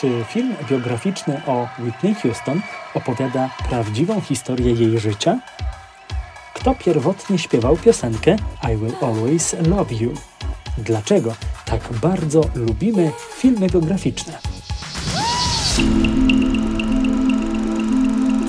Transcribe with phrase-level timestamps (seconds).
[0.00, 2.60] Czy film biograficzny o Whitney Houston
[2.94, 5.38] opowiada prawdziwą historię jej życia?
[6.54, 8.36] Kto pierwotnie śpiewał piosenkę
[8.72, 10.14] I Will Always Love You?
[10.78, 11.34] Dlaczego
[11.64, 14.38] tak bardzo lubimy filmy biograficzne?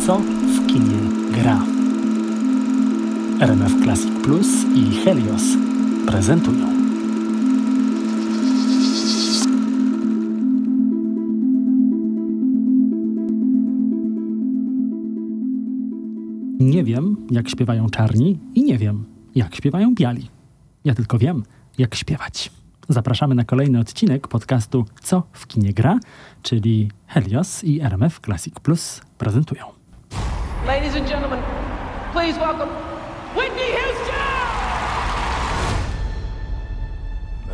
[0.05, 1.61] Co w kinie gra?
[3.41, 5.43] RMF Classic Plus i Helios
[6.07, 6.76] prezentują.
[16.67, 20.29] Nie wiem, jak śpiewają czarni i nie wiem, jak śpiewają biali.
[20.85, 21.43] Ja tylko wiem,
[21.77, 22.51] jak śpiewać.
[22.89, 25.99] Zapraszamy na kolejny odcinek podcastu Co w kinie gra,
[26.41, 29.65] czyli Helios i RMF Classic Plus prezentują.
[30.65, 31.39] Ladies and gentlemen,
[32.13, 32.71] please welcome
[33.35, 34.15] Whitney Houston!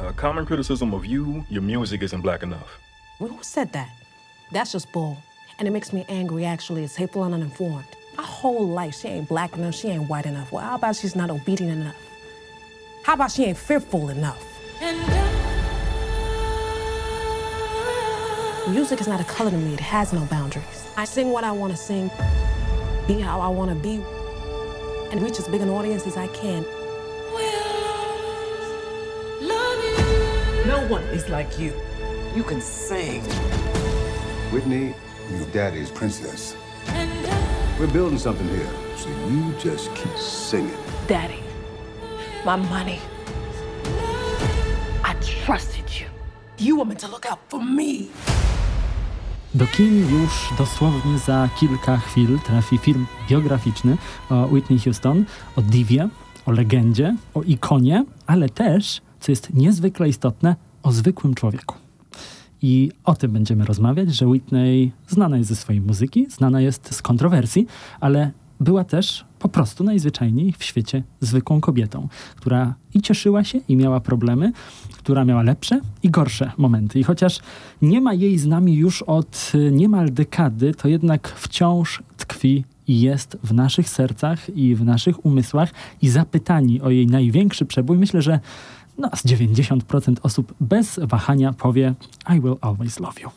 [0.10, 2.80] A common criticism of you, your music isn't black enough.
[3.20, 3.90] Well, who said that?
[4.52, 5.16] That's just bull.
[5.60, 6.84] And it makes me angry, actually.
[6.84, 8.03] It's hateful and uninformed.
[8.18, 10.52] My whole life, she ain't black enough, she ain't white enough.
[10.52, 11.96] Well, how about she's not obedient enough?
[13.04, 14.44] How about she ain't fearful enough?
[18.70, 20.88] Music is not a color to me, it has no boundaries.
[20.96, 22.10] I sing what I want to sing,
[23.08, 24.02] be how I want to be,
[25.12, 26.64] and reach as big an audience as I can.
[30.66, 31.74] No one is like you.
[32.36, 33.22] You can sing.
[34.52, 34.96] Whitney,
[35.32, 36.56] your daddy's princess.
[37.84, 40.78] We're building something here, so you just keep singing.
[41.08, 41.44] Daddy,
[42.46, 43.00] my money.
[45.04, 46.06] I trusted you.
[46.58, 48.08] You were meant to look out for me.
[49.56, 53.98] Do kin już dosłownie za kilka chwil trafi film biograficzny
[54.30, 55.26] o Whitney Houston,
[55.56, 56.10] o diwie,
[56.46, 61.83] o legendzie, o ikonie, ale też, co jest niezwykle istotne, o zwykłym człowieku.
[62.64, 67.02] I o tym będziemy rozmawiać, że Whitney znana jest ze swojej muzyki, znana jest z
[67.02, 67.68] kontrowersji,
[68.00, 73.76] ale była też po prostu najzwyczajniej w świecie zwykłą kobietą, która i cieszyła się, i
[73.76, 74.52] miała problemy,
[74.98, 77.00] która miała lepsze i gorsze momenty.
[77.00, 77.40] I chociaż
[77.82, 83.02] nie ma jej z nami już od y, niemal dekady, to jednak wciąż tkwi i
[83.02, 85.72] jest w naszych sercach i w naszych umysłach
[86.02, 88.40] i zapytani o jej największy przebój, myślę, że
[88.98, 91.94] no, z 90% osób bez wahania powie
[92.38, 93.30] I will always love you.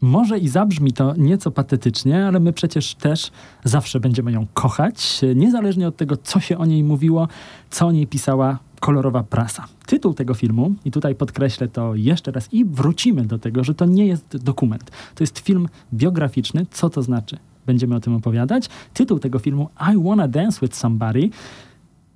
[0.00, 3.30] Może i zabrzmi to nieco patetycznie, ale my przecież też
[3.64, 7.28] zawsze będziemy ją kochać, niezależnie od tego, co się o niej mówiło,
[7.70, 9.64] co o niej pisała kolorowa prasa.
[9.86, 13.84] Tytuł tego filmu, i tutaj podkreślę to jeszcze raz i wrócimy do tego, że to
[13.84, 14.90] nie jest dokument.
[15.14, 16.66] To jest film biograficzny.
[16.70, 17.38] Co to znaczy?
[17.66, 18.68] Będziemy o tym opowiadać.
[18.94, 21.30] Tytuł tego filmu I Wanna Dance With Somebody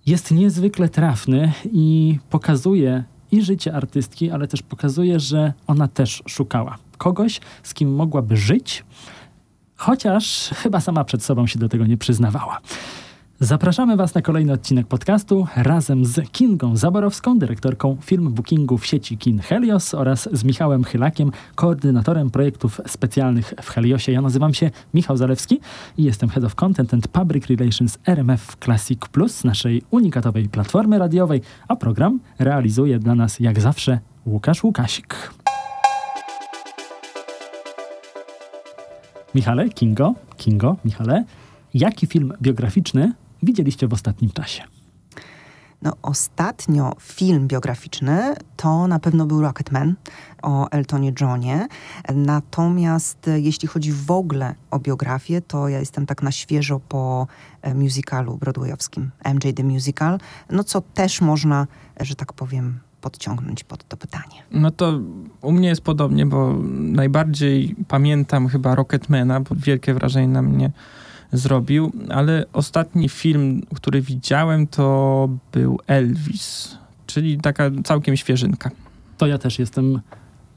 [0.06, 6.78] jest niezwykle trafny i pokazuje i życie artystki, ale też pokazuje, że ona też szukała
[6.98, 8.84] kogoś, z kim mogłaby żyć,
[9.76, 12.60] chociaż chyba sama przed sobą się do tego nie przyznawała.
[13.42, 19.18] Zapraszamy Was na kolejny odcinek podcastu razem z Kingą Zaborowską, dyrektorką film bookingu w sieci
[19.18, 24.12] Kin Helios oraz z Michałem Chylakiem, koordynatorem projektów specjalnych w Heliosie.
[24.12, 25.60] Ja nazywam się Michał Zalewski
[25.98, 31.42] i jestem Head of Content and Public Relations RMF Classic Plus, naszej unikatowej platformy radiowej,
[31.68, 35.30] a program realizuje dla nas jak zawsze Łukasz Łukasik.
[39.34, 41.24] Michale, Kingo, Kingo, Michale,
[41.74, 43.12] jaki film biograficzny
[43.42, 44.62] widzieliście w ostatnim czasie?
[45.82, 49.94] No, ostatnio film biograficzny to na pewno był Rocketman
[50.42, 51.68] o Eltonie Johnie.
[52.14, 57.26] Natomiast e, jeśli chodzi w ogóle o biografię, to ja jestem tak na świeżo po
[57.62, 60.18] e, musicalu broadwayowskim MJ The Musical,
[60.50, 61.66] no co też można,
[62.00, 64.42] że tak powiem, podciągnąć pod to pytanie.
[64.50, 65.00] No to
[65.42, 70.70] u mnie jest podobnie, bo najbardziej pamiętam chyba Rocketmana, bo wielkie wrażenie na mnie
[71.32, 78.70] zrobił, ale ostatni film, który widziałem, to był Elvis, czyli taka całkiem świeżynka.
[79.18, 80.00] To ja też jestem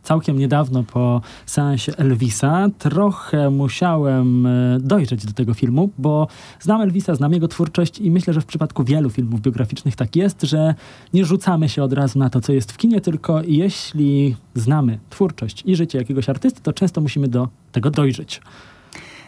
[0.03, 2.67] całkiem niedawno po seansie Elvisa.
[2.77, 6.27] Trochę musiałem e, dojrzeć do tego filmu, bo
[6.59, 10.41] znam Elvisa, znam jego twórczość i myślę, że w przypadku wielu filmów biograficznych tak jest,
[10.41, 10.75] że
[11.13, 15.63] nie rzucamy się od razu na to, co jest w kinie, tylko jeśli znamy twórczość
[15.65, 18.41] i życie jakiegoś artysty, to często musimy do tego dojrzeć.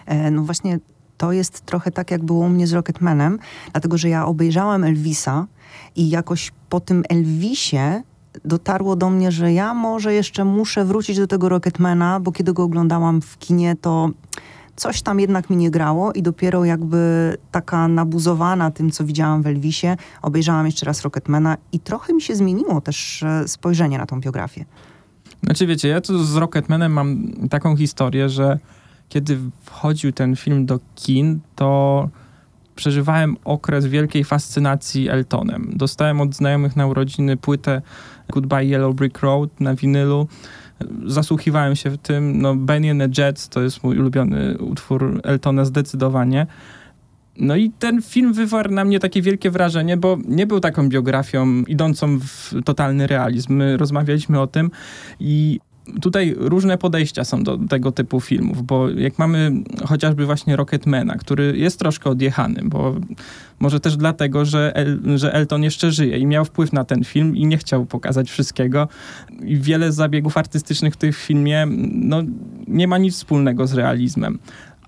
[0.05, 0.79] E, no właśnie
[1.17, 3.39] to jest trochę tak, jak było u mnie z Rocketmanem,
[3.71, 5.47] dlatego że ja obejrzałam Elvisa
[5.95, 8.01] i jakoś po tym Elvisie
[8.45, 12.63] dotarło do mnie, że ja może jeszcze muszę wrócić do tego Rocketmana, bo kiedy go
[12.63, 14.09] oglądałam w kinie, to
[14.75, 19.47] coś tam jednak mi nie grało i dopiero jakby taka nabuzowana tym, co widziałam w
[19.47, 19.87] Elvisie,
[20.21, 24.65] obejrzałam jeszcze raz Rocketmana i trochę mi się zmieniło też e, spojrzenie na tą biografię.
[25.43, 28.59] Znaczy wiecie, ja tu z Rocketmanem mam taką historię, że
[29.09, 32.09] kiedy wchodził ten film do kin, to
[32.75, 35.71] przeżywałem okres wielkiej fascynacji Eltonem.
[35.75, 37.81] Dostałem od znajomych na urodziny płytę
[38.29, 40.27] Goodbye Yellow Brick Road na winylu.
[41.05, 42.41] Zasłuchiwałem się w tym.
[42.41, 46.47] No, Benny and the Jets to jest mój ulubiony utwór Eltona zdecydowanie.
[47.37, 51.63] No i ten film wywarł na mnie takie wielkie wrażenie, bo nie był taką biografią
[51.67, 53.53] idącą w totalny realizm.
[53.53, 54.71] My rozmawialiśmy o tym
[55.19, 55.59] i
[56.01, 59.51] tutaj różne podejścia są do tego typu filmów, bo jak mamy
[59.85, 62.95] chociażby właśnie Rocketmana, który jest troszkę odjechany, bo
[63.59, 67.35] może też dlatego, że, El, że Elton jeszcze żyje i miał wpływ na ten film
[67.35, 68.87] i nie chciał pokazać wszystkiego.
[69.43, 72.23] I wiele zabiegów artystycznych w tym filmie no,
[72.67, 74.39] nie ma nic wspólnego z realizmem.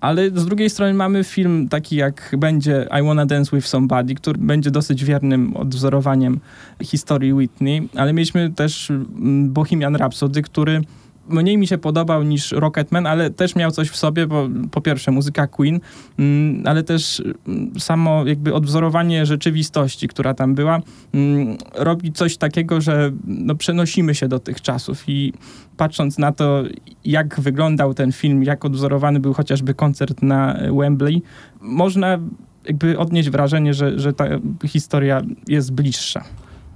[0.02, 4.40] Ale z drugiej strony mamy film taki jak będzie I Wanna Dance With Somebody, który
[4.40, 6.40] będzie dosyć wiernym odwzorowaniem
[6.84, 10.82] historii Whitney, ale mieliśmy też mm, Bohemian Rhapsody, który
[11.30, 15.12] mniej mi się podobał niż Rocketman, ale też miał coś w sobie, bo po pierwsze
[15.12, 15.80] muzyka Queen,
[16.20, 20.82] mm, ale też mm, samo jakby odwzorowanie rzeczywistości, która tam była,
[21.14, 25.34] mm, robi coś takiego, że no, przenosimy się do tych czasów i
[25.78, 26.64] patrząc na to,
[27.06, 31.22] jak wyglądał ten film, jak odwzorowany był chociażby koncert na Wembley,
[31.62, 32.20] można
[32.66, 34.26] jakby odnieść wrażenie, że, że ta
[34.66, 36.24] historia jest bliższa.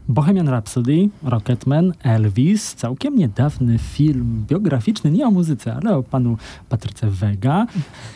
[0.09, 6.37] Bohemian Rhapsody, Rocketman, Elvis, całkiem niedawny film biograficzny, nie o muzyce, ale o panu
[6.69, 7.65] Patryce Vega.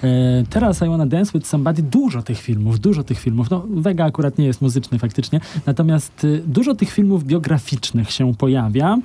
[0.03, 3.49] E, teraz I Wanna Dance With Somebody, dużo tych filmów, dużo tych filmów.
[3.49, 8.97] No, Vega akurat nie jest muzyczny faktycznie, natomiast y, dużo tych filmów biograficznych się pojawia.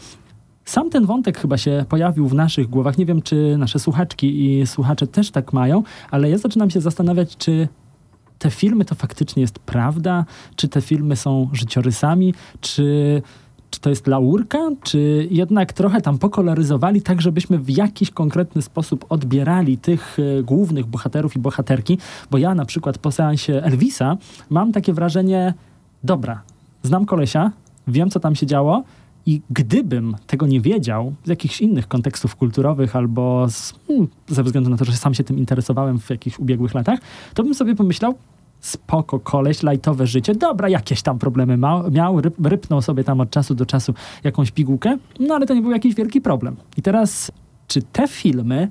[0.64, 2.98] Sam ten wątek chyba się pojawił w naszych głowach.
[2.98, 7.36] Nie wiem, czy nasze słuchaczki i słuchacze też tak mają, ale ja zaczynam się zastanawiać,
[7.36, 7.68] czy
[8.40, 10.24] te filmy to faktycznie jest prawda?
[10.56, 12.34] Czy te filmy są życiorysami?
[12.60, 13.22] Czy,
[13.70, 14.58] czy to jest laurka?
[14.82, 20.86] Czy jednak trochę tam pokoloryzowali tak, żebyśmy w jakiś konkretny sposób odbierali tych y, głównych
[20.86, 21.98] bohaterów i bohaterki?
[22.30, 24.16] Bo ja na przykład po seansie Elvisa
[24.50, 25.54] mam takie wrażenie,
[26.04, 26.42] dobra,
[26.82, 27.52] znam kolesia,
[27.88, 28.84] wiem co tam się działo,
[29.26, 34.70] i gdybym tego nie wiedział z jakichś innych kontekstów kulturowych albo z, hmm, ze względu
[34.70, 37.00] na to, że sam się tym interesowałem w jakichś ubiegłych latach,
[37.34, 38.14] to bym sobie pomyślał,
[38.60, 43.30] spoko, koleś, lajtowe życie, dobra, jakieś tam problemy ma, miał, ryp, rypnął sobie tam od
[43.30, 43.94] czasu do czasu
[44.24, 46.56] jakąś pigułkę, no ale to nie był jakiś wielki problem.
[46.76, 47.32] I teraz,
[47.68, 48.68] czy te filmy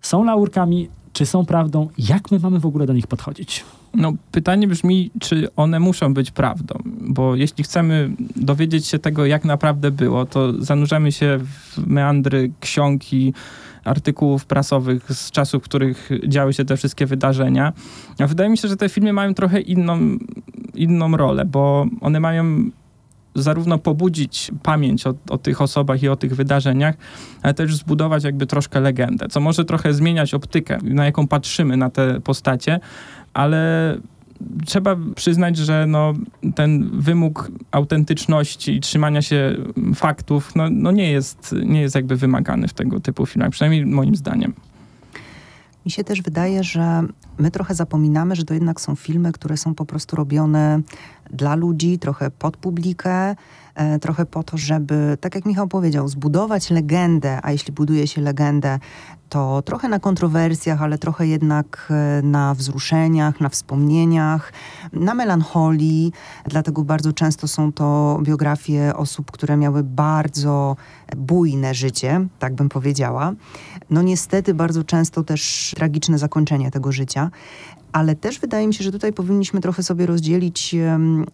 [0.00, 1.88] są laurkami, czy są prawdą?
[1.98, 3.64] Jak my mamy w ogóle do nich podchodzić?
[3.94, 6.74] No, pytanie brzmi, czy one muszą być prawdą,
[7.14, 13.34] bo jeśli chcemy dowiedzieć się tego, jak naprawdę było, to zanurzamy się w meandry książki,
[13.84, 17.72] artykułów prasowych z czasów, w których działy się te wszystkie wydarzenia.
[18.18, 19.98] A wydaje mi się, że te filmy mają trochę inną,
[20.74, 22.70] inną rolę, bo one mają
[23.34, 26.94] zarówno pobudzić pamięć o, o, tych osobach i o tych wydarzeniach,
[27.42, 31.90] ale też zbudować jakby troszkę legendę, co może trochę zmieniać optykę, na jaką patrzymy na
[31.90, 32.80] te postacie,
[33.34, 33.96] ale
[34.66, 36.12] trzeba przyznać, że no,
[36.54, 39.56] ten wymóg autentyczności i trzymania się
[39.94, 44.16] faktów no, no nie, jest, nie jest jakby wymagany w tego typu filmach, przynajmniej moim
[44.16, 44.54] zdaniem.
[45.84, 47.02] Mi się też wydaje, że
[47.38, 50.80] my trochę zapominamy, że to jednak są filmy, które są po prostu robione
[51.30, 53.36] dla ludzi, trochę pod publikę,
[53.74, 58.20] e, trochę po to, żeby, tak jak Michał powiedział, zbudować legendę, a jeśli buduje się
[58.20, 58.78] legendę,
[59.34, 64.52] to trochę na kontrowersjach, ale trochę jednak e, na wzruszeniach, na wspomnieniach,
[64.92, 66.12] na melancholii.
[66.44, 70.76] Dlatego bardzo często są to biografie osób, które miały bardzo
[71.16, 73.32] bujne życie, tak bym powiedziała.
[73.90, 77.30] No niestety bardzo często też tragiczne zakończenie tego życia
[77.94, 80.74] ale też wydaje mi się, że tutaj powinniśmy trochę sobie rozdzielić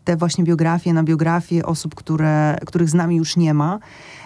[0.05, 3.79] te właśnie biografie na biografie osób, które, których z nami już nie ma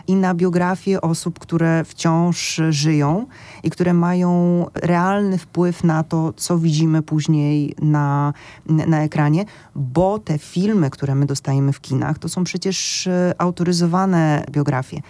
[0.06, 3.26] i na biografie osób, które wciąż żyją
[3.62, 8.32] i które mają realny wpływ na to, co widzimy później na,
[8.66, 14.44] na ekranie, bo te filmy, które my dostajemy w kinach, to są przecież e, autoryzowane
[14.50, 15.00] biografie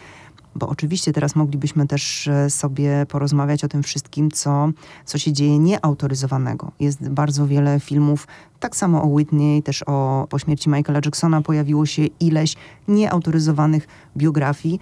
[0.54, 4.68] bo oczywiście teraz moglibyśmy też e, sobie porozmawiać o tym wszystkim, co,
[5.04, 6.72] co się dzieje nieautoryzowanego.
[6.80, 8.26] Jest bardzo wiele filmów,
[8.60, 12.56] tak samo o Whitney, też o, po śmierci Michaela Jacksona pojawiło się ileś
[12.88, 14.80] nieautoryzowanych biografii,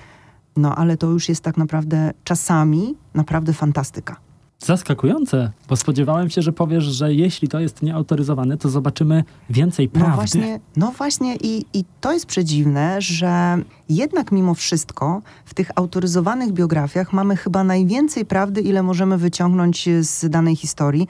[0.56, 4.31] no ale to już jest tak naprawdę czasami naprawdę fantastyka.
[4.64, 10.10] Zaskakujące, bo spodziewałem się, że powiesz, że jeśli to jest nieautoryzowane, to zobaczymy więcej prawdy.
[10.10, 15.70] No właśnie, no właśnie i, i to jest przedziwne, że jednak mimo wszystko w tych
[15.76, 21.08] autoryzowanych biografiach mamy chyba najwięcej prawdy, ile możemy wyciągnąć z danej historii.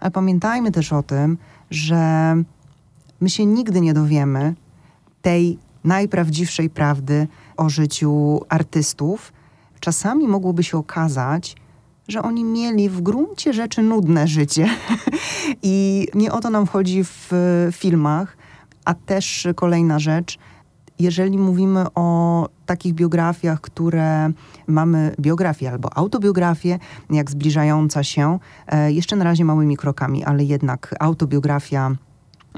[0.00, 1.38] Ale pamiętajmy też o tym,
[1.70, 2.34] że
[3.20, 4.54] my się nigdy nie dowiemy
[5.22, 9.32] tej najprawdziwszej prawdy o życiu artystów,
[9.80, 11.56] czasami mogłoby się okazać,
[12.08, 14.68] że oni mieli w gruncie rzeczy nudne życie.
[15.62, 17.30] I nie o to nam chodzi w
[17.72, 18.36] filmach.
[18.84, 20.38] A też kolejna rzecz,
[20.98, 24.32] jeżeli mówimy o takich biografiach, które
[24.66, 26.78] mamy biografię albo autobiografię,
[27.10, 31.90] jak zbliżająca się, e, jeszcze na razie małymi krokami, ale jednak autobiografia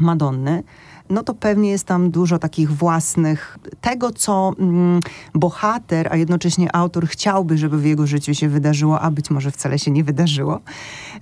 [0.00, 0.62] Madonny,
[1.10, 5.00] no to pewnie jest tam dużo takich własnych, tego co mm,
[5.34, 9.78] bohater, a jednocześnie autor chciałby, żeby w jego życiu się wydarzyło, a być może wcale
[9.78, 10.60] się nie wydarzyło.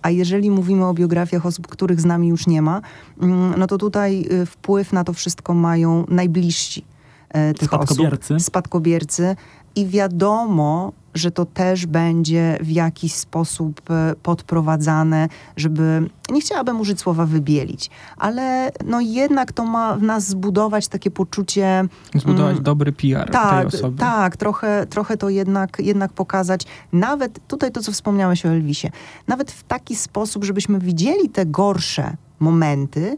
[0.03, 2.81] A jeżeli mówimy o biografiach osób, których z nami już nie ma,
[3.21, 6.85] mm, no to tutaj y, wpływ na to wszystko mają najbliżsi
[7.29, 8.35] e, tych spadkobiercy.
[8.35, 8.47] osób.
[8.47, 9.37] Spadkobiercy.
[9.77, 17.01] I wiadomo, że to też będzie w jakiś sposób e, podprowadzane, żeby, nie chciałabym użyć
[17.01, 21.85] słowa wybielić, ale no jednak to ma w nas zbudować takie poczucie...
[22.15, 23.99] Zbudować mm, dobry PR tak, tej osoby.
[23.99, 26.67] Tak, trochę, trochę to jednak, jednak pokazać.
[26.93, 28.91] Nawet tutaj to, co wspomniałeś o Elvisie,
[29.29, 33.17] nawet w taki sposób, żebyśmy widzieli te gorsze momenty,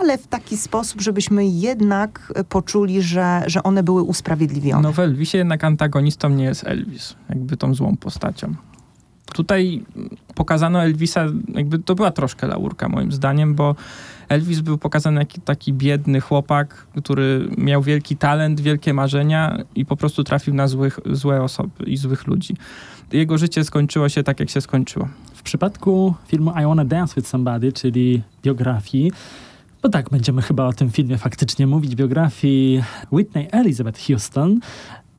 [0.00, 4.82] ale w taki sposób, żebyśmy jednak poczuli, że, że one były usprawiedliwione.
[4.82, 8.54] No w Elvisie jednak antagonistą nie jest Elvis, jakby tą złą postacią.
[9.34, 9.82] Tutaj
[10.34, 13.74] pokazano Elvisa, jakby to była troszkę laurka moim zdaniem, bo
[14.28, 19.96] Elvis był pokazany jak taki biedny chłopak, który miał wielki talent, wielkie marzenia i po
[19.96, 22.56] prostu trafił na złych, złe osoby i złych ludzi.
[23.12, 25.08] Jego życie skończyło się tak, jak się skończyło.
[25.34, 29.12] W przypadku filmu I Wanna Dance With Somebody, czyli biografii,
[29.82, 34.60] bo tak, będziemy chyba o tym filmie faktycznie mówić, biografii Whitney Elizabeth Houston.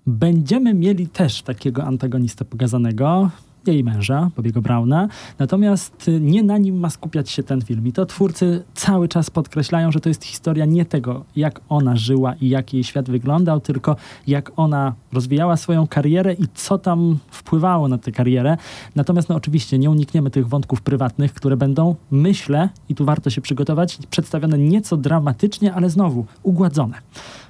[0.08, 3.30] Będziemy mieli też takiego antagonistę pokazanego,
[3.72, 5.08] jej męża, Bobiego Browna.
[5.40, 7.88] Natomiast nie na nim ma skupiać się ten film.
[7.88, 12.36] I to twórcy cały czas podkreślają, że to jest historia nie tego, jak ona żyła
[12.42, 13.96] i jak jej świat wyglądał, tylko
[14.28, 18.58] jak ona rozwijała swoją karierę i co tam wpływało na tę karierę.
[18.96, 23.42] Natomiast no oczywiście nie unikniemy tych wątków prywatnych, które będą, myślę, i tu warto się
[23.42, 26.98] przygotować, przedstawione nieco dramatycznie, ale znowu ugładzone.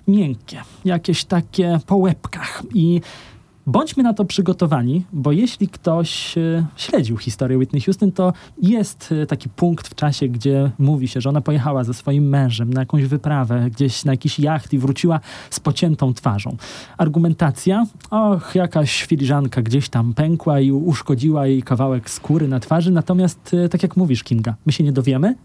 [0.08, 3.01] Miękkie, jakieś takie po łebkach i
[3.67, 9.25] Bądźmy na to przygotowani, bo jeśli ktoś e, śledził historię Whitney Houston, to jest e,
[9.25, 13.03] taki punkt w czasie, gdzie mówi się, że ona pojechała ze swoim mężem na jakąś
[13.03, 16.58] wyprawę, gdzieś na jakiś jacht i wróciła z pociętą twarzą.
[16.98, 23.53] Argumentacja, och, jakaś filiżanka gdzieś tam pękła i uszkodziła jej kawałek skóry na twarzy, natomiast
[23.53, 25.36] e, tak jak mówisz, Kinga, my się nie dowiemy,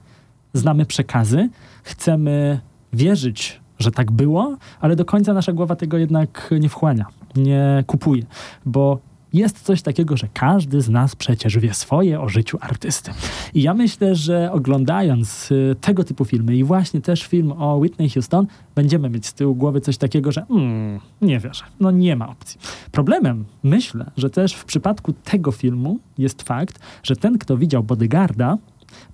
[0.54, 1.48] znamy przekazy,
[1.82, 2.60] chcemy
[2.92, 7.06] wierzyć, że tak było, ale do końca nasza głowa tego jednak nie wchłania
[7.36, 8.22] nie kupuje,
[8.66, 8.98] bo
[9.32, 13.10] jest coś takiego, że każdy z nas przecież wie swoje o życiu artysty.
[13.54, 18.10] I ja myślę, że oglądając y, tego typu filmy i właśnie też film o Whitney
[18.10, 22.28] Houston, będziemy mieć z tyłu głowy coś takiego, że mm, nie wierzę, no nie ma
[22.28, 22.60] opcji.
[22.92, 28.58] Problemem, myślę, że też w przypadku tego filmu jest fakt, że ten, kto widział Bodyguarda,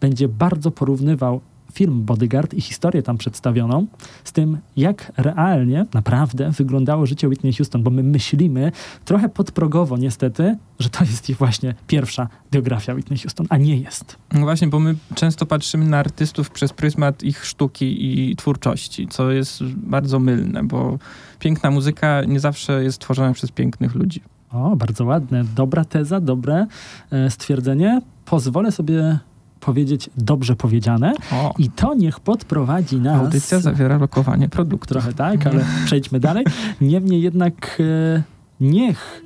[0.00, 1.40] będzie bardzo porównywał
[1.74, 3.86] film Bodyguard i historię tam przedstawioną
[4.24, 8.72] z tym, jak realnie, naprawdę wyglądało życie Whitney Houston, bo my myślimy
[9.04, 14.16] trochę podprogowo niestety, że to jest właśnie pierwsza biografia Whitney Houston, a nie jest.
[14.32, 19.30] No właśnie, bo my często patrzymy na artystów przez pryzmat ich sztuki i twórczości, co
[19.30, 20.98] jest bardzo mylne, bo
[21.38, 24.20] piękna muzyka nie zawsze jest tworzona przez pięknych ludzi.
[24.50, 25.44] O, bardzo ładne.
[25.44, 26.66] Dobra teza, dobre
[27.10, 28.00] e, stwierdzenie.
[28.24, 29.18] Pozwolę sobie
[29.64, 31.12] powiedzieć dobrze powiedziane.
[31.32, 31.54] O.
[31.58, 33.20] I to niech podprowadzi nas...
[33.20, 34.94] Audycja zawiera lokowanie produktu.
[34.94, 36.44] Trochę tak, ale przejdźmy dalej.
[36.80, 38.22] Niemniej jednak e,
[38.60, 39.22] niech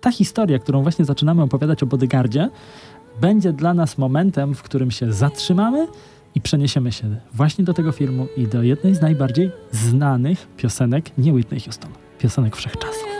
[0.00, 2.50] ta historia, którą właśnie zaczynamy opowiadać o Bodyguardzie,
[3.20, 5.86] będzie dla nas momentem, w którym się zatrzymamy
[6.34, 11.32] i przeniesiemy się właśnie do tego filmu i do jednej z najbardziej znanych piosenek nie
[11.32, 13.19] Whitney Houston, piosenek wszechczasów.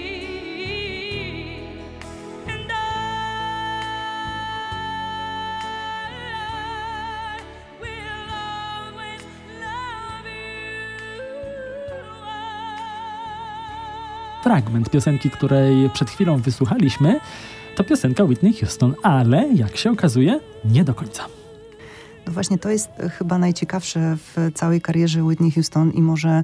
[14.51, 17.19] Fragment piosenki, której przed chwilą wysłuchaliśmy,
[17.75, 21.23] to piosenka Whitney Houston, ale jak się okazuje, nie do końca.
[22.27, 26.43] No właśnie to jest chyba najciekawsze w całej karierze Whitney Houston i może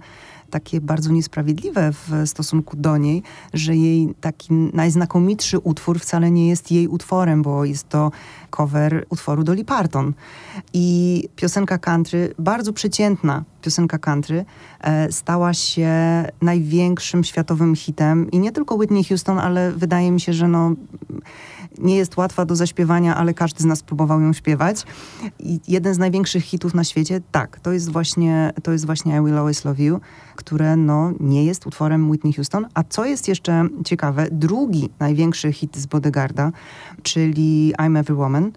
[0.49, 3.23] takie bardzo niesprawiedliwe w stosunku do niej,
[3.53, 8.11] że jej taki najznakomitszy utwór wcale nie jest jej utworem, bo jest to
[8.49, 10.13] cover utworu Dolly Parton.
[10.73, 14.45] I piosenka country, bardzo przeciętna piosenka country,
[14.81, 15.89] e, stała się
[16.41, 20.71] największym światowym hitem i nie tylko Whitney Houston, ale wydaje mi się, że no
[21.77, 24.83] nie jest łatwa do zaśpiewania, ale każdy z nas próbował ją śpiewać.
[25.39, 29.25] I jeden z największych hitów na świecie, tak, to jest właśnie, to jest właśnie I
[29.25, 29.99] Will Always Love You,
[30.35, 32.67] które no, nie jest utworem Whitney Houston.
[32.73, 36.51] A co jest jeszcze ciekawe, drugi największy hit z Bodegarda,
[37.03, 38.51] czyli I'm Every Woman,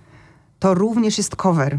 [0.59, 1.79] to również jest cover.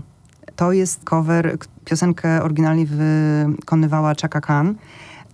[0.56, 1.58] To jest cover,
[1.92, 4.76] piosenkę oryginalnie wykonywała Chaka Khan.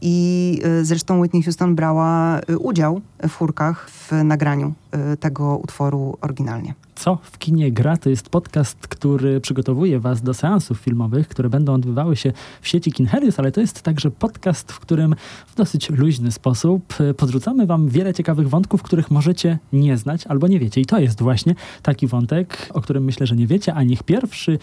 [0.01, 4.73] I y, zresztą Whitney Houston brała y, udział w chórkach w nagraniu
[5.13, 6.73] y, tego utworu oryginalnie.
[6.97, 11.73] Co w kinie gra to jest podcast, który przygotowuje Was do seansów filmowych, które będą
[11.73, 15.15] odbywały się w sieci Kinhelius, ale to jest także podcast, w którym
[15.47, 20.59] w dosyć luźny sposób podrzucamy Wam wiele ciekawych wątków, których możecie nie znać albo nie
[20.59, 20.81] wiecie.
[20.81, 24.59] I to jest właśnie taki wątek, o którym myślę, że nie wiecie, a niech pierwszy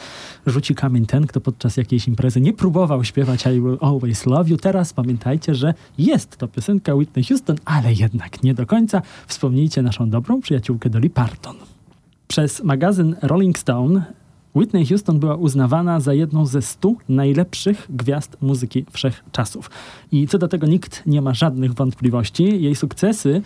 [0.47, 4.57] rzuci kamień ten, kto podczas jakiejś imprezy nie próbował śpiewać I Will Always Love You.
[4.57, 9.03] Teraz pamiętajcie, że jest to piosenka Whitney Houston, ale jednak nie do końca.
[9.27, 11.74] Wspomnijcie naszą dobrą przyjaciółkę Dolly Parton.
[12.29, 14.05] Przez magazyn Rolling Stone
[14.55, 19.71] Whitney Houston była uznawana za jedną ze stu najlepszych gwiazd muzyki wszechczasów.
[20.13, 22.63] I co do tego nikt nie ma żadnych wątpliwości.
[22.63, 23.43] Jej sukcesy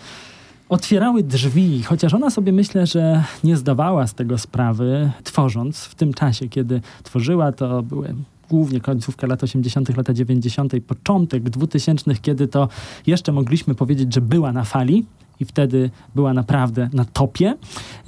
[0.69, 6.15] otwierały drzwi, chociaż ona sobie myślę, że nie zdawała z tego sprawy, tworząc w tym
[6.15, 8.15] czasie, kiedy tworzyła, to były
[8.51, 12.69] głównie końcówka lat 80., lata 90., początek 2000., kiedy to
[13.07, 15.05] jeszcze mogliśmy powiedzieć, że była na fali
[15.41, 17.55] i wtedy była naprawdę na topie.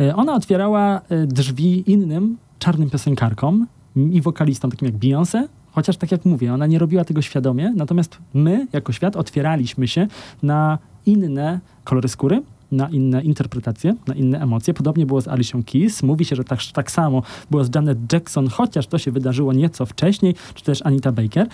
[0.01, 3.67] E, ona otwierała e, drzwi innym czarnym piosenkarkom
[3.97, 8.19] i wokalistom, takim jak Beyoncé, chociaż tak jak mówię, ona nie robiła tego świadomie, natomiast
[8.35, 10.07] my, jako świat, otwieraliśmy się
[10.43, 14.75] na inne kolory skóry, na inne interpretacje, na inne emocje.
[14.75, 16.03] Podobnie było z Alicia Keys.
[16.03, 19.87] Mówi się, że tak, tak samo było z Janet Jackson, chociaż to się wydarzyło nieco
[19.87, 21.49] wcześniej, czy też Anita Baker.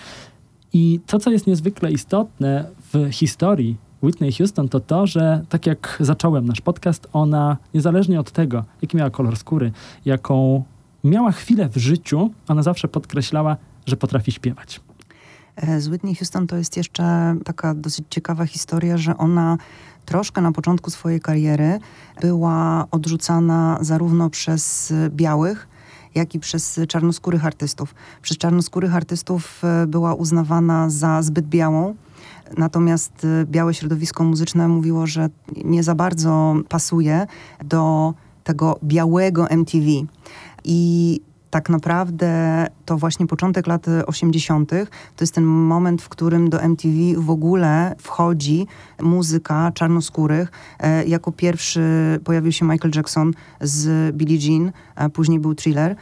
[0.73, 5.97] I to, co jest niezwykle istotne w historii Whitney Houston, to to, że tak jak
[5.99, 9.71] zacząłem nasz podcast, ona niezależnie od tego, jaki miała kolor skóry,
[10.05, 10.63] jaką
[11.03, 14.81] miała chwilę w życiu, ona zawsze podkreślała, że potrafi śpiewać.
[15.55, 19.57] E, z Whitney Houston to jest jeszcze taka dosyć ciekawa historia, że ona
[20.05, 21.79] troszkę na początku swojej kariery
[22.21, 25.67] była odrzucana zarówno przez białych,
[26.15, 27.95] jak i przez czarnoskórych artystów.
[28.21, 31.95] Przez czarnoskórych artystów e, była uznawana za zbyt białą,
[32.57, 35.29] Natomiast y, białe środowisko muzyczne mówiło, że
[35.65, 37.27] nie za bardzo pasuje
[37.65, 39.85] do tego białego MTV.
[40.63, 44.69] I tak naprawdę to właśnie początek lat 80.
[45.15, 48.67] to jest ten moment, w którym do MTV w ogóle wchodzi
[49.01, 50.51] muzyka czarnoskórych.
[50.79, 51.81] E, jako pierwszy
[52.23, 54.71] pojawił się Michael Jackson z Billie Jean,
[55.13, 55.95] później był Thriller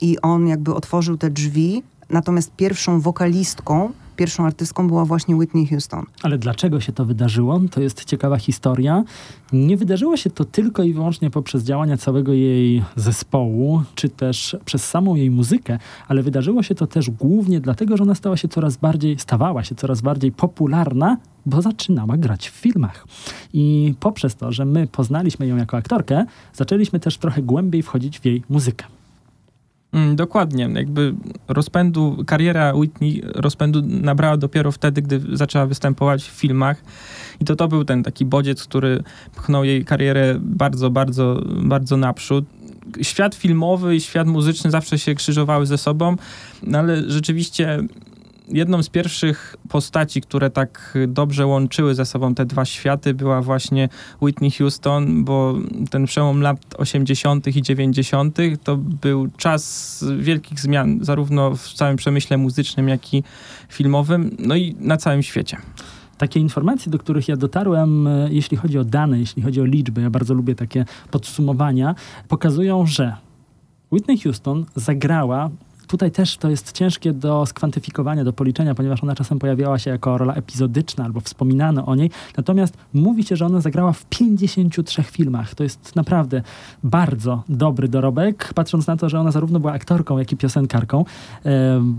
[0.00, 1.82] i on jakby otworzył te drzwi.
[2.10, 6.04] Natomiast pierwszą wokalistką pierwszą artystką była właśnie Whitney Houston.
[6.22, 7.60] Ale dlaczego się to wydarzyło?
[7.70, 9.04] To jest ciekawa historia.
[9.52, 14.88] Nie wydarzyło się to tylko i wyłącznie poprzez działania całego jej zespołu, czy też przez
[14.88, 18.76] samą jej muzykę, ale wydarzyło się to też głównie dlatego, że ona stała się coraz
[18.76, 23.06] bardziej, stawała się coraz bardziej popularna bo zaczynała grać w filmach.
[23.52, 28.24] I poprzez to, że my poznaliśmy ją jako aktorkę, zaczęliśmy też trochę głębiej wchodzić w
[28.24, 28.84] jej muzykę.
[29.92, 30.70] Mm, dokładnie.
[30.74, 31.14] Jakby
[31.48, 36.84] rozpędu, kariera Whitney rozpędu nabrała dopiero wtedy, gdy zaczęła występować w filmach.
[37.40, 39.02] I to to był ten taki bodziec, który
[39.36, 42.44] pchnął jej karierę bardzo, bardzo, bardzo naprzód.
[43.02, 46.16] Świat filmowy i świat muzyczny zawsze się krzyżowały ze sobą,
[46.62, 47.78] no ale rzeczywiście
[48.52, 53.88] jedną z pierwszych postaci, które tak dobrze łączyły ze sobą te dwa światy, była właśnie
[54.22, 55.54] Whitney Houston, bo
[55.90, 57.56] ten przełom lat 80.
[57.56, 58.38] i 90.
[58.64, 63.22] to był czas wielkich zmian, zarówno w całym przemyśle muzycznym, jak i
[63.68, 65.56] filmowym, no i na całym świecie.
[66.18, 70.02] Takie informacje, do których ja dotarłem, e, jeśli chodzi o dane, jeśli chodzi o liczby,
[70.02, 71.94] ja bardzo lubię takie podsumowania,
[72.28, 73.16] pokazują, że
[73.92, 75.50] Whitney Houston zagrała
[75.92, 80.18] Tutaj też to jest ciężkie do skwantyfikowania, do policzenia, ponieważ ona czasem pojawiała się jako
[80.18, 82.10] rola epizodyczna albo wspominano o niej.
[82.36, 85.54] Natomiast mówi się, że ona zagrała w 53 filmach.
[85.54, 86.42] To jest naprawdę
[86.82, 91.04] bardzo dobry dorobek, patrząc na to, że ona zarówno była aktorką, jak i piosenkarką.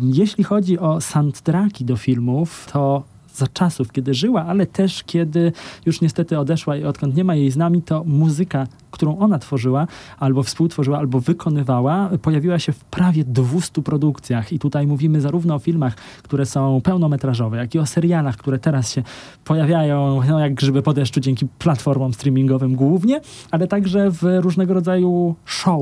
[0.01, 5.51] Jeśli chodzi o soundtracki do filmów, to za czasów, kiedy żyła, ale też kiedy
[5.85, 9.87] już niestety odeszła i odkąd nie ma jej z nami, to muzyka, którą ona tworzyła,
[10.19, 14.53] albo współtworzyła, albo wykonywała, pojawiła się w prawie 200 produkcjach.
[14.53, 18.91] I tutaj mówimy zarówno o filmach, które są pełnometrażowe, jak i o serialach, które teraz
[18.91, 19.03] się
[19.45, 25.35] pojawiają no, jak grzyby po deszczu dzięki platformom streamingowym głównie, ale także w różnego rodzaju
[25.45, 25.81] show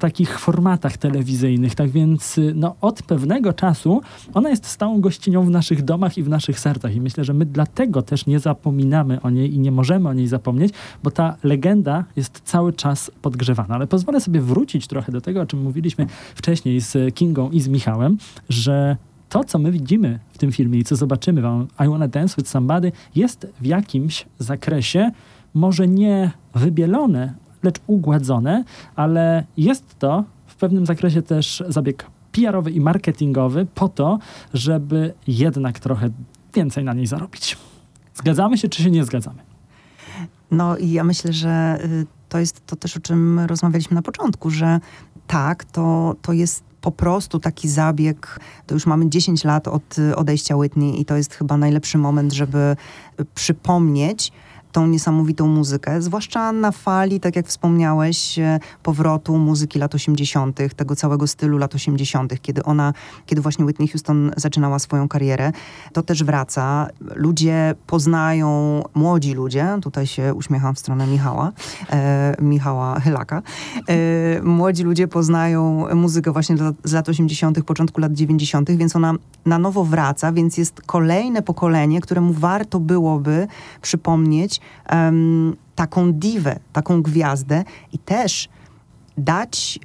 [0.00, 1.74] takich formatach telewizyjnych.
[1.74, 4.00] Tak więc y, no, od pewnego czasu
[4.34, 6.94] ona jest stałą gościnią w naszych domach i w naszych sercach.
[6.94, 10.26] I myślę, że my dlatego też nie zapominamy o niej i nie możemy o niej
[10.26, 13.74] zapomnieć, bo ta legenda jest cały czas podgrzewana.
[13.74, 17.68] Ale pozwolę sobie wrócić trochę do tego, o czym mówiliśmy wcześniej z Kingą i z
[17.68, 18.96] Michałem, że
[19.28, 22.50] to, co my widzimy w tym filmie i co zobaczymy wam, I Wanna Dance With
[22.50, 25.10] Somebody, jest w jakimś zakresie
[25.54, 27.34] może nie wybielone,
[27.68, 28.64] lecz ugładzone,
[28.96, 34.18] ale jest to w pewnym zakresie też zabieg PR-owy i marketingowy po to,
[34.54, 36.10] żeby jednak trochę
[36.54, 37.56] więcej na niej zarobić.
[38.14, 39.38] Zgadzamy się, czy się nie zgadzamy?
[40.50, 44.50] No i ja myślę, że y, to jest to też, o czym rozmawialiśmy na początku,
[44.50, 44.80] że
[45.26, 50.56] tak, to, to jest po prostu taki zabieg, to już mamy 10 lat od odejścia
[50.56, 52.76] Whitney i to jest chyba najlepszy moment, żeby
[53.34, 54.32] przypomnieć,
[54.78, 60.96] tą niesamowitą muzykę, zwłaszcza na fali, tak jak wspomniałeś, e, powrotu muzyki lat 80., tego
[60.96, 62.92] całego stylu lat 80., kiedy ona,
[63.26, 65.52] kiedy właśnie Whitney Houston zaczynała swoją karierę.
[65.92, 66.86] To też wraca.
[67.14, 71.52] Ludzie poznają, młodzi ludzie, tutaj się uśmiecham w stronę Michała,
[71.92, 73.42] e, Michała Hylaka,
[73.88, 79.14] e, młodzi ludzie poznają muzykę właśnie z lat 80., początku lat 90., więc ona
[79.46, 83.46] na nowo wraca, więc jest kolejne pokolenie, któremu warto byłoby
[83.82, 84.60] przypomnieć
[84.92, 88.48] um, taką diwę, taką gwiazdę i też
[89.18, 89.78] dać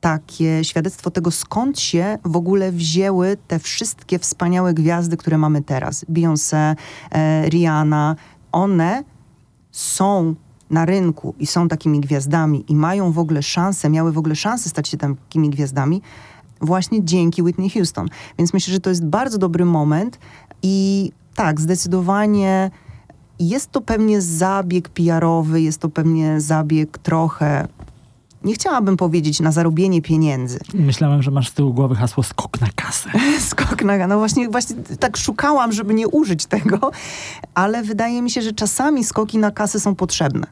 [0.00, 6.04] takie świadectwo tego, skąd się w ogóle wzięły te wszystkie wspaniałe gwiazdy, które mamy teraz.
[6.04, 6.76] Beyoncé,
[7.10, 8.16] e, Rihanna,
[8.52, 9.04] one
[9.70, 10.34] są
[10.70, 14.68] na rynku i są takimi gwiazdami i mają w ogóle szansę, miały w ogóle szansę
[14.68, 16.02] stać się takimi gwiazdami
[16.60, 18.08] właśnie dzięki Whitney Houston.
[18.38, 20.18] Więc myślę, że to jest bardzo dobry moment
[20.62, 22.70] i tak, zdecydowanie
[23.38, 27.68] jest to pewnie zabieg PR-owy, jest to pewnie zabieg trochę
[28.46, 30.58] nie chciałabym powiedzieć na zarobienie pieniędzy.
[30.74, 33.10] Myślałem, że masz z tyłu głowy hasło skok na kasę.
[33.50, 36.90] skok na no właśnie, właśnie tak szukałam, żeby nie użyć tego,
[37.54, 40.46] ale wydaje mi się, że czasami skoki na kasę są potrzebne.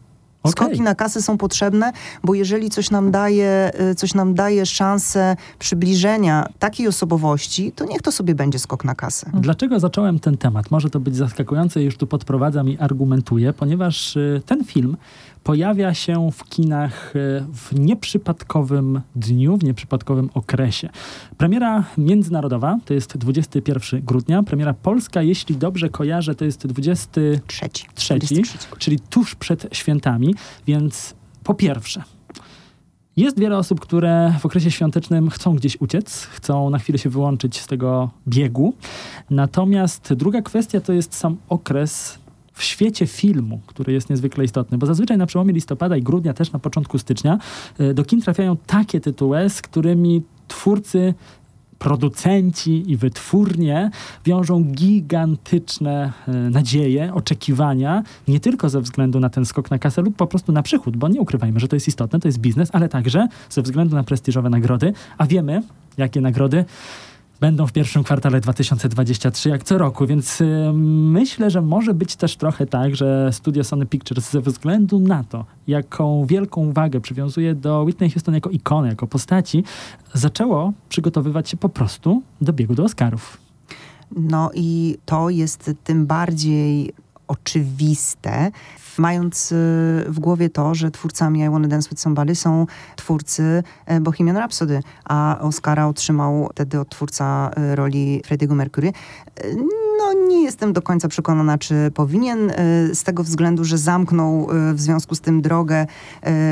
[0.45, 0.67] Okay.
[0.67, 1.93] Skoki na kasę są potrzebne,
[2.25, 8.03] bo jeżeli coś nam daje, y, coś nam daje szansę przybliżenia takiej osobowości, to niech
[8.03, 9.31] to sobie będzie skok na kasę.
[9.35, 10.71] Dlaczego zacząłem ten temat?
[10.71, 14.97] Może to być zaskakujące, już tu podprowadzam i argumentuję, ponieważ y, ten film
[15.45, 20.89] pojawia się w kinach e, w nieprzypadkowym dniu, w nieprzypadkowym okresie.
[21.39, 28.19] Premiera międzynarodowa to jest 21 grudnia, premiera polska, jeśli dobrze kojarzę, to jest 23, 23
[28.79, 30.35] czyli tuż przed świętami,
[30.67, 32.03] więc po pierwsze,
[33.17, 37.61] jest wiele osób, które w okresie świątecznym chcą gdzieś uciec, chcą na chwilę się wyłączyć
[37.61, 38.75] z tego biegu.
[39.31, 42.19] Natomiast druga kwestia to jest sam okres
[42.55, 46.53] w świecie filmu, który jest niezwykle istotny, bo zazwyczaj na przełomie listopada i grudnia, też
[46.53, 47.39] na początku stycznia,
[47.79, 51.15] e, do kin trafiają takie tytuły, z którymi twórcy
[51.79, 53.91] producenci i wytwórnie
[54.25, 60.17] wiążą gigantyczne e, nadzieje, oczekiwania, nie tylko ze względu na ten skok na kasę lub
[60.17, 62.89] po prostu na przychód, bo nie ukrywajmy, że to jest istotne, to jest biznes, ale
[62.89, 65.63] także ze względu na prestiżowe nagrody, a wiemy,
[65.97, 66.65] jakie nagrody
[67.41, 72.37] będą w pierwszym kwartale 2023 jak co roku, więc y, myślę, że może być też
[72.37, 77.83] trochę tak, że studio Sony Pictures ze względu na to, jaką wielką uwagę przywiązuje do
[77.83, 79.65] Whitney Houston jako ikony, jako postaci,
[80.15, 83.39] zaczęło przygotowywać się po prostu do biegu do Oscarów.
[84.17, 86.93] No i to jest tym bardziej
[87.29, 88.51] oczywiste,
[88.99, 89.55] mając y,
[90.09, 94.81] w głowie to, że twórcami I Wanna Dance With Somebody są twórcy e, Bohemian Rhapsody,
[95.05, 98.93] a Oscara otrzymał wtedy od twórca e, roli Freddie'ego Mercury.
[99.95, 102.53] E, no, nie jestem do końca przekonana, czy powinien,
[102.93, 105.87] z tego względu, że zamknął w związku z tym drogę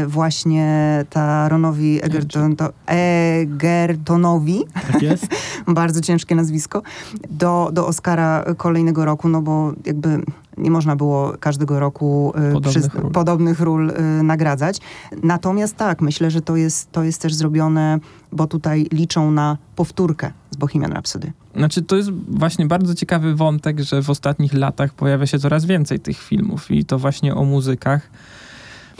[0.07, 4.65] właśnie Taronowi Egerton, to, Egertonowi.
[4.93, 5.27] Tak jest.
[5.69, 6.83] Bardzo ciężkie nazwisko.
[7.31, 10.23] Do, do Oscara kolejnego roku, no bo jakby
[10.57, 13.13] nie można było każdego roku podobnych, przy, ról.
[13.13, 14.79] podobnych ról nagradzać.
[15.23, 17.99] Natomiast tak, myślę, że to jest, to jest też zrobione,
[18.33, 21.33] bo tutaj liczą na powtórkę z Bohemian Rhapsody.
[21.57, 26.01] Znaczy, to jest właśnie bardzo ciekawy wątek, że w ostatnich latach pojawia się coraz więcej
[26.01, 28.11] tych filmów i to właśnie o muzykach.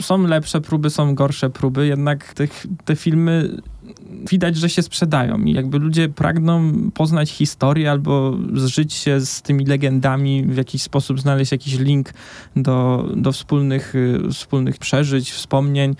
[0.01, 3.61] Są lepsze próby, są gorsze próby, jednak tych, te filmy
[4.29, 9.65] widać, że się sprzedają i jakby ludzie pragną poznać historię albo zżyć się z tymi
[9.65, 12.13] legendami, w jakiś sposób znaleźć jakiś link
[12.55, 15.95] do, do wspólnych, y, wspólnych przeżyć, wspomnień,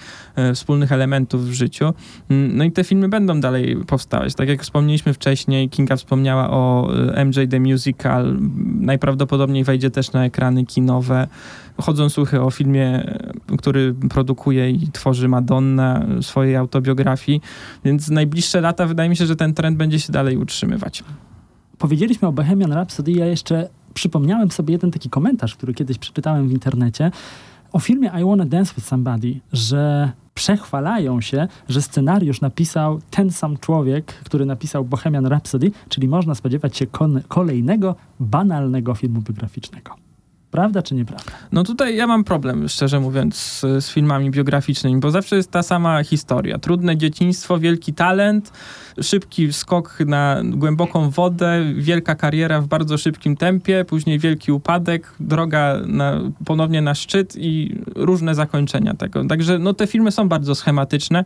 [0.51, 1.93] y, wspólnych elementów w życiu.
[2.29, 4.35] Mm, no i te filmy będą dalej powstawać.
[4.35, 8.37] Tak jak wspomnieliśmy wcześniej, Kinga wspomniała o y, MJ The Musical,
[8.79, 11.27] najprawdopodobniej wejdzie też na ekrany kinowe.
[11.81, 13.15] Chodzą słuchy o filmie,
[13.57, 17.41] który produkuje i tworzy Madonna swojej autobiografii,
[17.85, 21.03] więc najbliższe lata wydaje mi się, że ten trend będzie się dalej utrzymywać.
[21.77, 26.51] Powiedzieliśmy o Bohemian Rhapsody, ja jeszcze przypomniałem sobie jeden taki komentarz, który kiedyś przeczytałem w
[26.51, 27.11] internecie
[27.71, 33.57] o filmie I Wanna Dance With Somebody, że przechwalają się, że scenariusz napisał ten sam
[33.57, 36.85] człowiek, który napisał Bohemian Rhapsody, czyli można spodziewać się
[37.27, 40.02] kolejnego banalnego filmu biograficznego.
[40.53, 41.31] Prawda czy nieprawda?
[41.51, 45.63] No tutaj ja mam problem, szczerze mówiąc, z, z, filmami biograficznymi, bo zawsze jest ta
[45.63, 46.59] sama historia.
[46.59, 48.51] Trudne dzieciństwo, wielki talent,
[49.01, 55.79] szybki skok na głęboką wodę, wielka kariera w bardzo szybkim tempie, później wielki upadek, droga
[55.85, 59.25] na, ponownie na szczyt i różne zakończenia tego.
[59.25, 61.25] Także no, te filmy są bardzo schematyczne.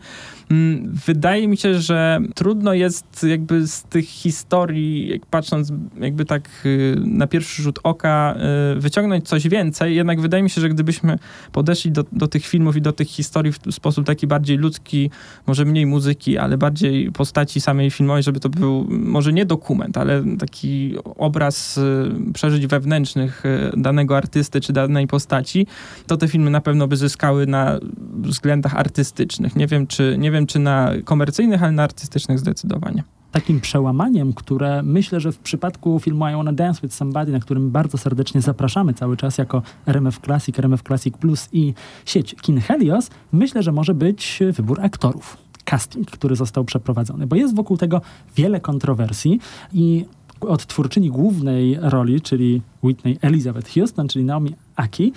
[0.52, 6.50] Mm, wydaje mi się, że trudno jest jakby z tych historii, jak patrząc jakby tak
[6.66, 8.36] y, na pierwszy rzut oka,
[8.76, 8.80] y,
[9.18, 9.96] wyciągnąć coś więcej.
[9.96, 11.18] Jednak wydaje mi się, że gdybyśmy
[11.52, 15.10] podeszli do, do tych filmów i do tych historii w sposób taki bardziej ludzki,
[15.48, 20.24] może mniej muzyki, ale bardziej postaci samej filmowej, żeby to był może nie dokument, ale
[20.40, 23.44] taki obraz y, przeżyć wewnętrznych
[23.78, 25.68] danego artysty czy danej postaci,
[26.08, 27.80] to te filmy na pewno by zyskały na
[28.22, 29.56] względach artystycznych.
[29.56, 34.84] Nie wiem, czy, nie wiem, czy na komercyjnych, ale na artystycznych zdecydowanie takim przełamaniem, które
[34.84, 38.94] myślę, że w przypadku filmu I Wanna Dance With Somebody, na którym bardzo serdecznie zapraszamy
[38.94, 41.74] cały czas jako RMF Classic, RMF Classic Plus i
[42.06, 45.38] sieć Kin Helios, myślę, że może być wybór aktorów.
[45.66, 48.02] Casting, który został przeprowadzony, bo jest wokół tego
[48.36, 49.40] wiele kontrowersji
[49.74, 50.06] i
[50.42, 55.14] od twórczyni głównej roli, czyli Whitney Elizabeth Houston, czyli Naomi Aki,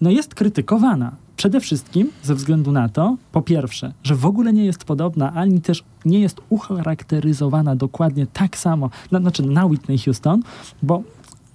[0.00, 4.64] no jest krytykowana Przede wszystkim ze względu na to, po pierwsze, że w ogóle nie
[4.64, 10.42] jest podobna, ani też nie jest ucharakteryzowana dokładnie tak samo, na, znaczy na Whitney Houston,
[10.82, 11.02] bo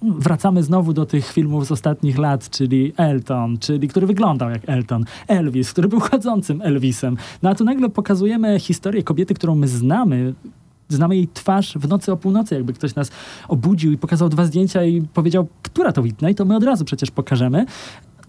[0.02, 5.04] wracamy znowu do tych filmów z ostatnich lat, czyli Elton, czyli który wyglądał jak Elton,
[5.28, 7.16] Elvis, który był chodzącym Elvisem.
[7.42, 10.34] No a tu nagle pokazujemy historię kobiety, którą my znamy,
[10.88, 13.10] znamy jej twarz w nocy o północy, jakby ktoś nas
[13.48, 17.10] obudził i pokazał dwa zdjęcia i powiedział, która to Whitney, to my od razu przecież
[17.10, 17.66] pokażemy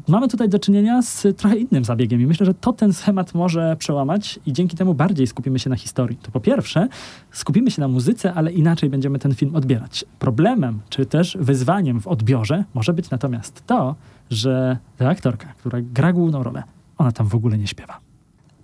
[0.07, 3.75] mamy tutaj do czynienia z trochę innym zabiegiem i myślę, że to ten schemat może
[3.79, 6.17] przełamać i dzięki temu bardziej skupimy się na historii.
[6.17, 6.87] To po pierwsze,
[7.31, 10.05] skupimy się na muzyce, ale inaczej będziemy ten film odbierać.
[10.19, 13.95] Problemem, czy też wyzwaniem w odbiorze może być natomiast to,
[14.29, 16.63] że ta aktorka, która gra główną rolę,
[16.97, 18.10] ona tam w ogóle nie śpiewa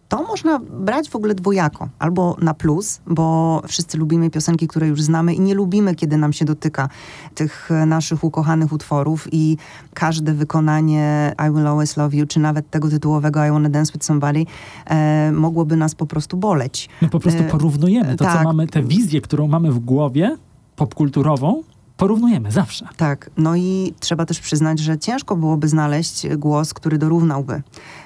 [0.10, 1.90] to można brać w ogóle dwojako.
[2.00, 6.34] Albo na plus, bo wszyscy lubimy piosenki, które już znamy i nie lubimy, kiedy nam
[6.34, 6.90] się dotyka
[7.36, 9.58] tych naszych ukochanych utworów i
[9.94, 14.06] każde wykonanie I Will Always Love You, czy nawet tego tytułowego I Wanna Dance With
[14.06, 14.46] Somebody
[14.86, 16.90] e, mogłoby nas po prostu boleć.
[17.02, 18.38] My po prostu e, porównujemy to, tak.
[18.38, 20.38] co mamy, tę wizję, którą mamy w głowie,
[20.76, 21.64] popkulturową,
[21.98, 22.88] porównujemy zawsze.
[22.98, 27.62] Tak, no i trzeba też przyznać, że ciężko byłoby znaleźć głos, który dorównałby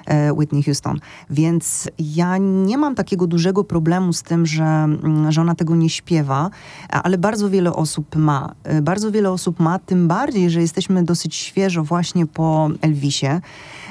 [0.06, 1.00] e, Whitney Houston.
[1.30, 5.90] Więc ja nie mam takiego dużego problemu z tym, że, mm, że ona tego nie
[5.90, 6.50] śpiewa,
[6.88, 8.54] ale bardzo wiele osób ma.
[8.64, 13.40] E, bardzo wiele osób ma, tym bardziej, że jesteśmy dosyć świeżo właśnie po Elvisie,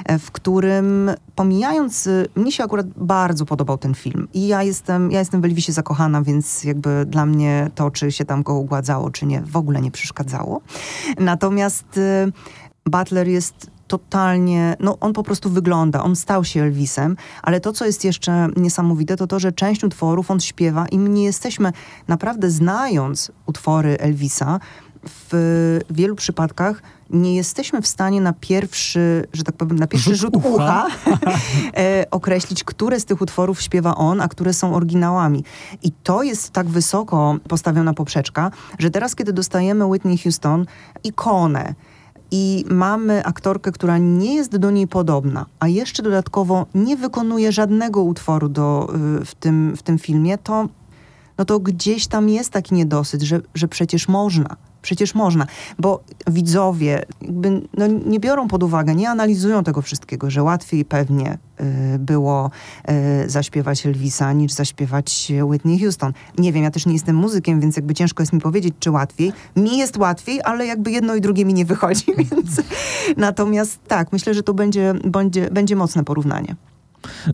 [0.04, 5.18] e, w którym pomijając, mnie się akurat bardzo podobał ten film i ja jestem, ja
[5.18, 9.26] jestem w Elvisie zakochana, więc jakby dla mnie to, czy się tam go ugładzało, czy
[9.26, 10.60] nie, w ogóle nie przeszkadzało.
[11.18, 12.32] Natomiast y,
[12.86, 17.86] Butler jest totalnie, no on po prostu wygląda, on stał się Elvisem, ale to, co
[17.86, 21.72] jest jeszcze niesamowite, to to, że część utworów on śpiewa i my nie jesteśmy,
[22.08, 24.60] naprawdę znając utwory Elvisa,
[25.04, 30.34] w wielu przypadkach nie jesteśmy w stanie na pierwszy, że tak powiem, na pierwszy rzut,
[30.34, 30.86] rzut ucha,
[31.76, 35.44] e, określić, które z tych utworów śpiewa on, a które są oryginałami.
[35.82, 40.66] I to jest tak wysoko postawiona poprzeczka, że teraz, kiedy dostajemy Whitney Houston,
[41.04, 41.74] ikonę,
[42.34, 48.02] i mamy aktorkę, która nie jest do niej podobna, a jeszcze dodatkowo nie wykonuje żadnego
[48.02, 48.88] utworu do,
[49.20, 50.68] y, w, tym, w tym filmie, to,
[51.38, 55.46] no to gdzieś tam jest taki niedosyt, że, że przecież można Przecież można,
[55.78, 61.38] bo widzowie jakby, no, nie biorą pod uwagę, nie analizują tego wszystkiego, że łatwiej pewnie
[61.94, 62.50] y, było
[63.24, 66.12] y, zaśpiewać Elvisa niż zaśpiewać Whitney Houston.
[66.38, 69.32] Nie wiem, ja też nie jestem muzykiem, więc jakby ciężko jest mi powiedzieć, czy łatwiej.
[69.56, 72.62] Mi jest łatwiej, ale jakby jedno i drugie mi nie wychodzi, więc
[73.16, 76.56] natomiast tak, myślę, że to będzie, będzie, będzie mocne porównanie.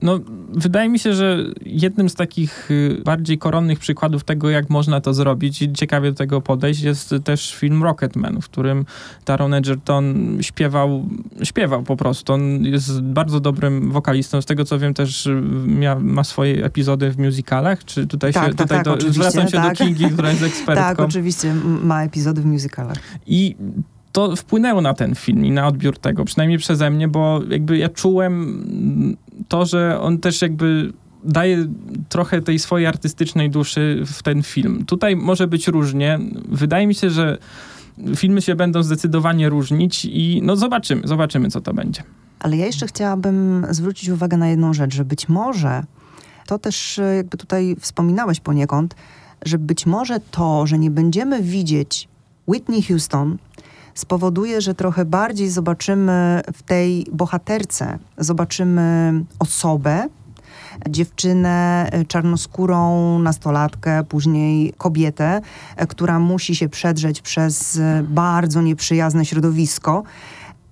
[0.02, 0.20] No,
[0.52, 5.14] wydaje mi się, że jednym z takich y, bardziej koronnych przykładów tego, jak można to
[5.14, 8.84] zrobić i ciekawie do tego podejść, jest też film Rocketman, w którym
[9.24, 11.08] Taron Egerton śpiewał,
[11.42, 12.32] śpiewał po prostu.
[12.32, 14.42] On jest bardzo dobrym wokalistą.
[14.42, 17.84] Z tego co wiem, też y, mia, ma swoje epizody w musicalach.
[17.84, 19.78] Czy tutaj tak, się tak, tutaj tak, do, zwracam się tak.
[19.78, 20.84] do Kingi, która jest ekspertką.
[20.84, 22.96] tak, oczywiście ma epizody w musicalach.
[23.26, 23.56] I
[24.18, 27.88] to wpłynęło na ten film i na odbiór tego, przynajmniej przeze mnie, bo jakby ja
[27.88, 29.16] czułem
[29.48, 30.92] to, że on też jakby
[31.24, 31.66] daje
[32.08, 34.84] trochę tej swojej artystycznej duszy w ten film.
[34.86, 36.18] Tutaj może być różnie.
[36.48, 37.38] Wydaje mi się, że
[38.16, 42.02] filmy się będą zdecydowanie różnić i no zobaczymy, zobaczymy co to będzie.
[42.40, 45.84] Ale ja jeszcze chciałabym zwrócić uwagę na jedną rzecz, że być może,
[46.46, 48.94] to też e, jakby tutaj wspominałeś poniekąd,
[49.44, 52.08] że być może to, że nie będziemy widzieć
[52.48, 53.38] Whitney Houston
[53.98, 60.08] spowoduje, że trochę bardziej zobaczymy w tej bohaterce, zobaczymy osobę,
[60.88, 65.40] dziewczynę e, czarnoskórą, nastolatkę, później kobietę,
[65.76, 70.02] e, która musi się przedrzeć przez e, bardzo nieprzyjazne środowisko.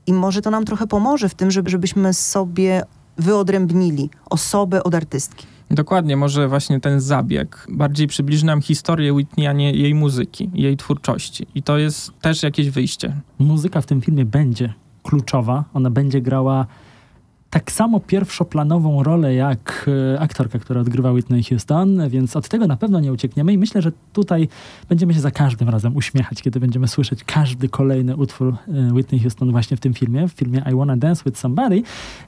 [0.07, 2.83] I może to nam trochę pomoże w tym, żeby, żebyśmy sobie
[3.19, 5.47] wyodrębnili osobę od artystki.
[5.71, 10.77] Dokładnie, może właśnie ten zabieg bardziej przybliży nam historię Whitney, a nie jej muzyki, jej
[10.77, 11.47] twórczości.
[11.55, 13.17] I to jest też jakieś wyjście.
[13.39, 15.65] Muzyka w tym filmie będzie kluczowa.
[15.75, 16.67] Ona będzie grała
[17.51, 22.77] tak samo pierwszoplanową rolę jak e, aktorka, która odgrywa Whitney Houston, więc od tego na
[22.77, 24.49] pewno nie uciekniemy i myślę, że tutaj
[24.89, 29.51] będziemy się za każdym razem uśmiechać, kiedy będziemy słyszeć każdy kolejny utwór e, Whitney Houston
[29.51, 31.83] właśnie w tym filmie, w filmie I Wanna Dance With Somebody.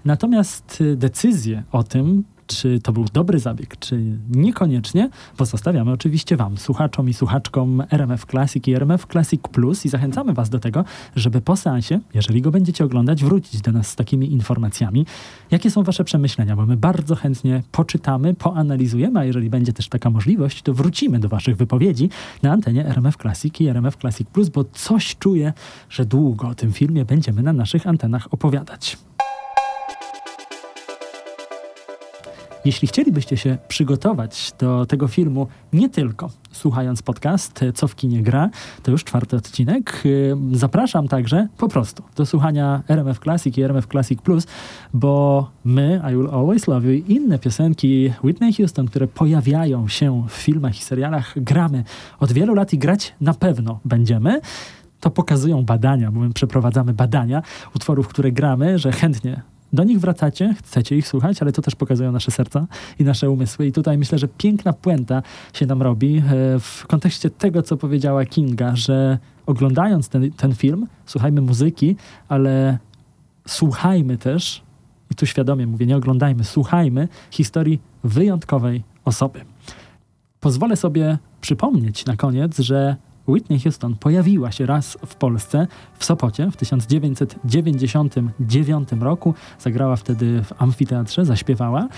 [0.04, 6.56] Natomiast e, decyzję o tym, czy to był dobry zabieg, czy niekoniecznie, pozostawiamy oczywiście Wam,
[6.56, 10.84] słuchaczom i słuchaczkom RMF Classic i RMF Classic Plus i zachęcamy Was do tego,
[11.16, 15.06] żeby po seansie, jeżeli go będziecie oglądać, wrócić do nas z takimi informacjami.
[15.50, 16.56] Jakie są Wasze przemyślenia?
[16.56, 21.28] Bo my bardzo chętnie poczytamy, poanalizujemy, a jeżeli będzie też taka możliwość, to wrócimy do
[21.28, 22.08] Waszych wypowiedzi
[22.42, 25.52] na antenie RMF Classic i RMF Classic Plus, bo coś czuję,
[25.90, 29.07] że długo o tym filmie będziemy na naszych antenach opowiadać.
[32.64, 38.50] Jeśli chcielibyście się przygotować do tego filmu nie tylko słuchając podcast Co w kinie gra,
[38.82, 40.02] to już czwarty odcinek.
[40.52, 44.46] Zapraszam także po prostu do słuchania RMF Classic i RMF Classic Plus,
[44.94, 50.24] bo my, I Will Always Love You i inne piosenki Whitney Houston, które pojawiają się
[50.28, 51.84] w filmach i serialach, gramy
[52.20, 54.40] od wielu lat i grać na pewno będziemy
[55.00, 57.42] to pokazują badania, bo my przeprowadzamy badania
[57.76, 62.12] utworów, które gramy, że chętnie do nich wracacie, chcecie ich słuchać, ale to też pokazują
[62.12, 62.66] nasze serca
[62.98, 63.66] i nasze umysły.
[63.66, 66.22] I tutaj myślę, że piękna puenta się nam robi e,
[66.60, 71.96] w kontekście tego, co powiedziała Kinga, że oglądając ten, ten film, słuchajmy muzyki,
[72.28, 72.78] ale
[73.48, 74.62] słuchajmy też,
[75.10, 79.40] i tu świadomie mówię, nie oglądajmy, słuchajmy historii wyjątkowej osoby.
[80.40, 82.96] Pozwolę sobie przypomnieć na koniec, że
[83.28, 85.66] Whitney Houston pojawiła się raz w Polsce,
[85.98, 89.34] w Sopocie w 1999 roku.
[89.58, 91.88] Zagrała wtedy w amfiteatrze, zaśpiewała.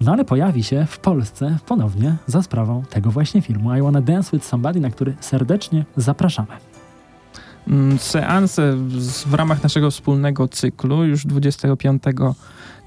[0.00, 4.30] No ale pojawi się w Polsce ponownie za sprawą tego właśnie filmu I Wanna Dance
[4.32, 6.48] With Somebody, na który serdecznie zapraszamy.
[7.68, 8.76] Mm, seanse
[9.26, 12.02] w ramach naszego wspólnego cyklu już 25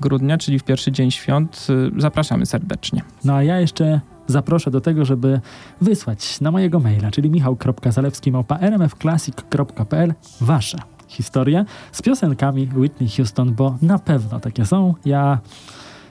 [0.01, 1.67] grudnia, czyli w pierwszy dzień świąt.
[1.69, 3.01] Y, zapraszamy serdecznie.
[3.23, 5.39] No a ja jeszcze zaproszę do tego, żeby
[5.81, 14.39] wysłać na mojego maila, czyli michał.zalewski.rmfclassic.pl wasze historie z piosenkami Whitney Houston, bo na pewno
[14.39, 14.93] takie są.
[15.05, 15.39] Ja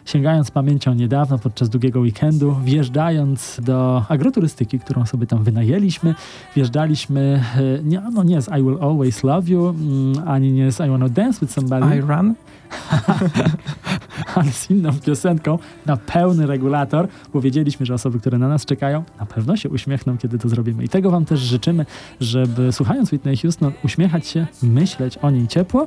[0.04, 6.14] sięgając pamięcią niedawno podczas długiego weekendu, wjeżdżając do agroturystyki, którą sobie tam wynajęliśmy,
[6.56, 10.80] wjeżdżaliśmy e, nie, no nie z I Will Always Love You, mm, ani nie z
[10.80, 11.96] I Wanna Dance With Somebody.
[11.96, 12.34] I Run?
[14.34, 19.04] ale z inną piosenką na pełny regulator, bo wiedzieliśmy, że osoby, które na nas czekają,
[19.20, 20.84] na pewno się uśmiechną, kiedy to zrobimy.
[20.84, 21.86] I tego Wam też życzymy,
[22.20, 25.86] żeby słuchając Whitney Houston, uśmiechać się, myśleć o niej ciepło.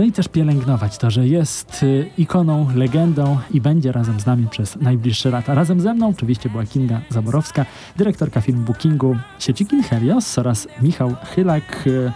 [0.00, 4.46] No i też pielęgnować to, że jest y, ikoną, legendą i będzie razem z nami
[4.50, 5.54] przez najbliższe lata.
[5.54, 7.66] Razem ze mną oczywiście była Kinga Zaborowska,
[7.96, 12.12] dyrektorka filmu Bookingu sieci Kin Helios oraz Michał Chylak, y,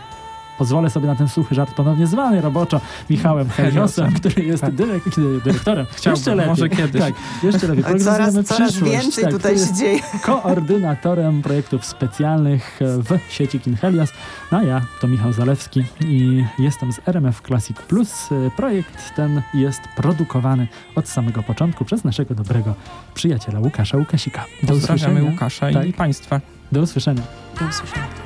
[0.58, 2.80] pozwolę sobie na ten suchy żart ponownie zwany roboczo
[3.10, 4.74] Michałem Heliosem, który jest tak.
[4.74, 5.02] dyrek
[5.44, 5.86] dyrektorem.
[5.90, 6.50] Chciałbym, jeszcze lepiej.
[6.50, 7.02] może kiedyś.
[7.02, 7.84] Tak, jeszcze lepiej.
[8.00, 10.00] Coraz, coraz więcej tak, tutaj się dzieje.
[10.22, 14.10] Koordynatorem projektów specjalnych w sieci Kin Helios.
[14.52, 18.28] No a ja to Michał Zalewski i jestem z RMF Classic Plus.
[18.56, 22.74] Projekt ten jest produkowany od samego początku przez naszego dobrego
[23.14, 24.44] przyjaciela Łukasza Łukasika.
[24.62, 25.30] Do Pozdrawiamy usłyszenia.
[25.30, 25.86] Łukasza tak.
[25.86, 26.40] i Państwa.
[26.72, 27.22] Do usłyszenia.
[27.60, 28.23] Do usłyszenia.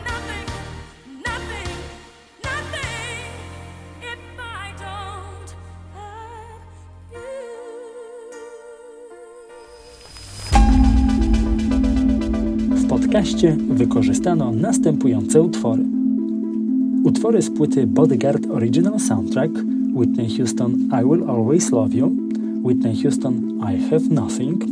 [13.47, 15.85] Wykorzystano następujące utwory.
[17.05, 19.53] Utwory z płyty Bodyguard Original Soundtrack
[19.95, 22.17] Whitney Houston I Will Always Love You,
[22.65, 24.65] Whitney Houston I Have Nothing,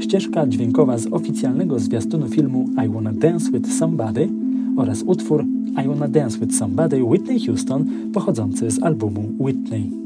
[0.00, 4.28] ścieżka dźwiękowa z oficjalnego zwiastunu filmu I Wanna Dance With Somebody
[4.76, 5.44] oraz utwór
[5.84, 10.01] I Wanna Dance With Somebody Whitney Houston pochodzący z albumu Whitney.